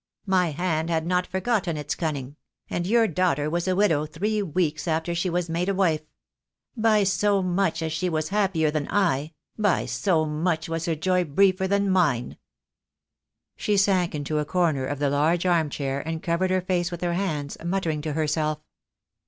My 0.25 0.49
hand 0.49 0.89
had 0.89 1.05
not 1.05 1.27
forgotten 1.27 1.77
its 1.77 1.93
cunning; 1.93 2.35
and 2.71 2.87
your 2.87 3.07
daughter 3.07 3.51
was 3.51 3.67
a 3.67 3.75
widow 3.75 4.07
three 4.07 4.41
weeks 4.41 4.87
after 4.87 5.13
she 5.13 5.29
was 5.29 5.47
made 5.47 5.69
a 5.69 5.75
wife. 5.75 6.01
By 6.75 7.03
so 7.03 7.43
much 7.43 7.83
as 7.83 7.93
she 7.93 8.09
was 8.09 8.29
happier 8.29 8.71
than 8.71 8.87
I, 8.89 9.33
by 9.59 9.85
so 9.85 10.25
much 10.25 10.67
was 10.67 10.85
her 10.85 10.95
joy 10.95 11.23
briefer 11.23 11.67
than 11.67 11.87
mine." 11.91 12.37
She 13.55 13.77
sank 13.77 14.15
into 14.15 14.39
a 14.39 14.43
corner 14.43 14.87
of 14.87 14.97
the 14.97 15.11
large 15.11 15.45
armchair 15.45 15.99
and 15.99 16.23
covered 16.23 16.49
her 16.49 16.61
face 16.61 16.89
with 16.89 17.01
her 17.01 17.13
hands, 17.13 17.55
muttering 17.63 18.01
to 18.01 18.13
herself. 18.13 18.59